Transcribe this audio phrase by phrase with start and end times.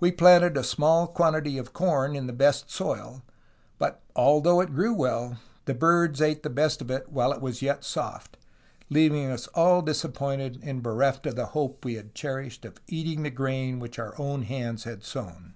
[0.00, 3.22] We planted a small quantity of corn in the best soil,
[3.76, 5.36] but, although it grew well,
[5.66, 8.38] the birds ate the best of it while it was yet soft,
[8.90, 9.50] leav ing us
[9.84, 14.12] disappointed and bereft of the hope we had cherished of eating the grain which our
[14.44, 15.52] hands had sown.